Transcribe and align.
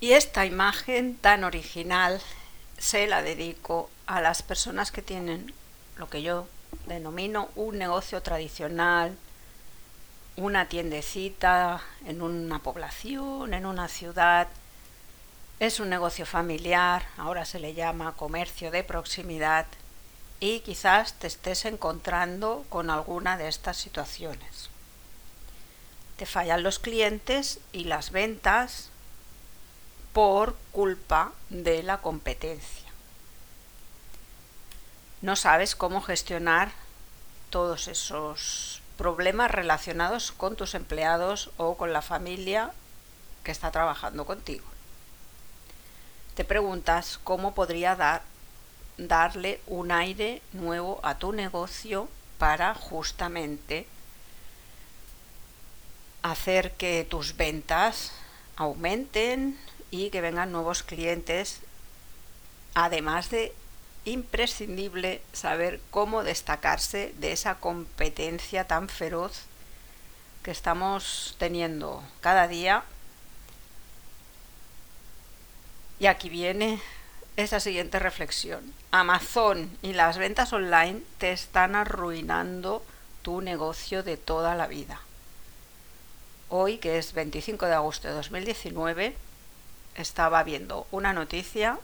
Y 0.00 0.12
esta 0.12 0.46
imagen 0.46 1.16
tan 1.16 1.42
original 1.42 2.20
se 2.78 3.08
la 3.08 3.22
dedico 3.22 3.90
a 4.06 4.20
las 4.20 4.42
personas 4.42 4.92
que 4.92 5.02
tienen 5.02 5.52
lo 5.96 6.08
que 6.08 6.22
yo 6.22 6.46
denomino 6.86 7.48
un 7.56 7.78
negocio 7.78 8.22
tradicional, 8.22 9.16
una 10.36 10.68
tiendecita 10.68 11.82
en 12.06 12.22
una 12.22 12.60
población, 12.60 13.54
en 13.54 13.66
una 13.66 13.88
ciudad. 13.88 14.46
Es 15.58 15.80
un 15.80 15.90
negocio 15.90 16.24
familiar, 16.26 17.04
ahora 17.16 17.44
se 17.44 17.58
le 17.58 17.74
llama 17.74 18.14
comercio 18.16 18.70
de 18.70 18.84
proximidad 18.84 19.66
y 20.38 20.60
quizás 20.60 21.14
te 21.14 21.26
estés 21.26 21.64
encontrando 21.64 22.64
con 22.68 22.90
alguna 22.90 23.36
de 23.36 23.48
estas 23.48 23.76
situaciones. 23.76 24.70
Te 26.16 26.26
fallan 26.26 26.62
los 26.62 26.78
clientes 26.78 27.58
y 27.72 27.84
las 27.84 28.12
ventas 28.12 28.90
por 30.18 30.56
culpa 30.72 31.30
de 31.48 31.84
la 31.84 31.98
competencia. 31.98 32.90
No 35.22 35.36
sabes 35.36 35.76
cómo 35.76 36.02
gestionar 36.02 36.72
todos 37.50 37.86
esos 37.86 38.82
problemas 38.96 39.48
relacionados 39.48 40.32
con 40.32 40.56
tus 40.56 40.74
empleados 40.74 41.50
o 41.56 41.76
con 41.76 41.92
la 41.92 42.02
familia 42.02 42.72
que 43.44 43.52
está 43.52 43.70
trabajando 43.70 44.26
contigo. 44.26 44.66
Te 46.34 46.44
preguntas 46.44 47.20
cómo 47.22 47.54
podría 47.54 47.94
dar, 47.94 48.22
darle 48.96 49.60
un 49.68 49.92
aire 49.92 50.42
nuevo 50.52 50.98
a 51.04 51.18
tu 51.18 51.30
negocio 51.30 52.08
para 52.38 52.74
justamente 52.74 53.86
hacer 56.22 56.72
que 56.72 57.06
tus 57.08 57.36
ventas 57.36 58.10
aumenten 58.56 59.56
y 59.90 60.10
que 60.10 60.20
vengan 60.20 60.52
nuevos 60.52 60.82
clientes, 60.82 61.60
además 62.74 63.30
de 63.30 63.54
imprescindible 64.04 65.22
saber 65.32 65.80
cómo 65.90 66.24
destacarse 66.24 67.14
de 67.18 67.32
esa 67.32 67.56
competencia 67.56 68.66
tan 68.66 68.88
feroz 68.88 69.42
que 70.42 70.50
estamos 70.50 71.36
teniendo 71.38 72.02
cada 72.20 72.48
día. 72.48 72.84
Y 76.00 76.06
aquí 76.06 76.28
viene 76.28 76.80
esa 77.36 77.60
siguiente 77.60 77.98
reflexión. 77.98 78.72
Amazon 78.90 79.76
y 79.82 79.92
las 79.92 80.18
ventas 80.18 80.52
online 80.52 81.02
te 81.18 81.32
están 81.32 81.76
arruinando 81.76 82.82
tu 83.22 83.40
negocio 83.40 84.02
de 84.02 84.16
toda 84.16 84.54
la 84.54 84.66
vida. 84.66 85.00
Hoy, 86.48 86.78
que 86.78 86.98
es 86.98 87.12
25 87.12 87.66
de 87.66 87.74
agosto 87.74 88.08
de 88.08 88.14
2019, 88.14 89.14
estaba 90.02 90.42
viendo 90.42 90.86
una 90.90 91.12
noticia 91.12 91.78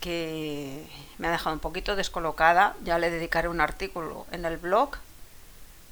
que 0.00 0.86
me 1.18 1.28
ha 1.28 1.30
dejado 1.30 1.54
un 1.54 1.60
poquito 1.60 1.96
descolocada. 1.96 2.76
Ya 2.84 2.98
le 2.98 3.10
dedicaré 3.10 3.48
un 3.48 3.60
artículo 3.60 4.26
en 4.30 4.44
el 4.44 4.56
blog 4.56 4.90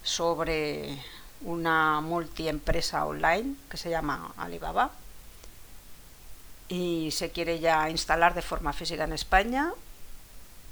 sobre 0.02 0.98
una 1.40 2.00
multiempresa 2.00 3.04
online 3.04 3.54
que 3.70 3.76
se 3.76 3.90
llama 3.90 4.32
Alibaba 4.36 4.90
y 6.68 7.10
se 7.12 7.30
quiere 7.30 7.60
ya 7.60 7.88
instalar 7.90 8.34
de 8.34 8.42
forma 8.42 8.72
física 8.72 9.04
en 9.04 9.12
España 9.12 9.72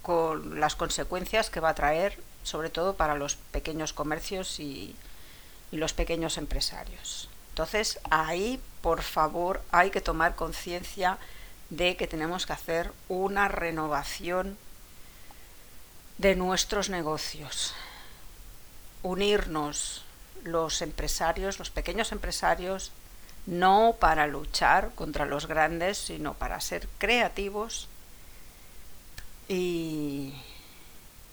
con 0.03 0.61
las 0.61 0.75
consecuencias 0.77 1.51
que 1.51 1.61
va 1.61 1.70
a 1.70 1.75
traer 1.75 2.19
sobre 2.45 2.70
todo 2.70 2.95
para 2.95 3.17
los 3.17 3.36
pequeños 3.36 3.92
comercios 3.92 4.61
y, 4.61 4.95
los 5.73 5.92
pequeños 5.92 6.39
empresarios. 6.39 7.29
Entonces 7.55 8.00
ahí, 8.10 8.60
por 8.83 9.02
favor, 9.02 9.62
hay 9.70 9.92
que 9.92 10.00
tomar 10.00 10.34
conciencia 10.34 11.19
de 11.70 11.96
que 11.96 12.08
tenemos 12.08 12.46
que 12.46 12.52
hacer 12.52 12.91
una 13.08 13.46
renovación 13.46 14.58
de 16.19 16.34
nuestros 16.34 16.90
negocios, 16.90 17.73
unirnos 19.05 20.05
los 20.42 20.83
empresarios, 20.83 21.61
los 21.61 21.70
pequeños 21.70 22.11
empresarios, 22.11 22.90
no 23.46 23.98
para 24.00 24.27
luchar 24.27 24.90
contra 24.96 25.24
los 25.24 25.46
grandes, 25.46 25.96
sino 25.96 26.34
para 26.34 26.61
ser 26.61 26.89
creativos 26.98 27.86
y, 29.48 30.34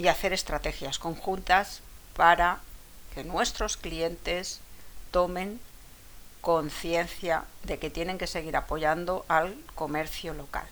hacer 0.08 0.34
estrategias 0.34 1.00
conjuntas 1.00 1.82
para 2.16 2.60
que 3.16 3.24
nuestros 3.24 3.76
clientes 3.76 4.60
tomen 5.10 5.60
conciencia 6.42 7.46
de 7.64 7.78
que 7.80 7.90
tienen 7.90 8.18
que 8.18 8.28
seguir 8.28 8.58
apoyando 8.58 9.26
al 9.28 9.56
comercio 9.76 10.34
local. 10.34 10.68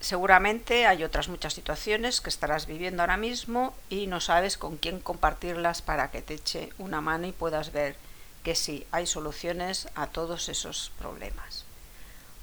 Seguramente 0.00 0.86
hay 0.86 1.04
otras 1.04 1.28
muchas 1.28 1.52
situaciones 1.52 2.20
que 2.20 2.30
estarás 2.30 2.66
viviendo 2.66 3.02
ahora 3.02 3.18
mismo 3.18 3.74
y 3.90 4.06
no 4.06 4.20
sabes 4.20 4.56
con 4.56 4.78
quién 4.78 4.98
compartirlas 5.00 5.82
para 5.82 6.10
que 6.10 6.22
te 6.22 6.34
eche 6.34 6.70
una 6.78 7.02
mano 7.02 7.26
y 7.26 7.32
puedas 7.32 7.72
ver 7.72 7.96
que 8.42 8.54
sí, 8.54 8.86
hay 8.92 9.06
soluciones 9.06 9.88
a 9.94 10.06
todos 10.06 10.48
esos 10.48 10.90
problemas. 10.98 11.64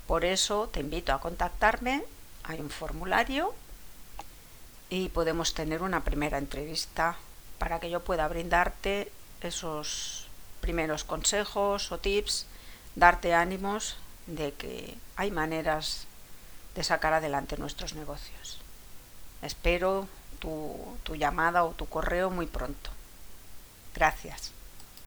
Por 0.06 0.24
eso 0.24 0.70
te 0.72 0.82
invito 0.82 1.14
a 1.14 1.20
contactarme, 1.20 2.04
hay 2.44 2.60
un 2.60 2.70
formulario 2.70 3.54
y 4.90 5.10
podemos 5.10 5.56
tener 5.56 5.82
una 5.82 6.04
primera 6.04 6.38
entrevista 6.38 7.18
para 7.58 7.80
que 7.80 7.90
yo 7.90 8.04
pueda 8.04 8.28
brindarte 8.28 9.12
esos 9.42 10.28
primeros 10.62 11.04
consejos 11.04 11.92
o 11.92 11.98
tips, 11.98 12.46
darte 12.96 13.34
ánimos 13.34 13.98
de 14.26 14.54
que 14.54 14.98
hay 15.16 15.32
maneras 15.32 16.08
de 16.76 16.84
sacar 16.84 17.14
adelante 17.14 17.58
nuestros 17.58 17.94
negocios. 17.94 18.60
Espero 19.42 20.08
tu, 20.40 20.98
tu 21.04 21.16
llamada 21.16 21.64
o 21.64 21.72
tu 21.72 21.88
correo 21.88 22.30
muy 22.30 22.48
pronto. 22.48 22.90
Gracias. 23.96 24.52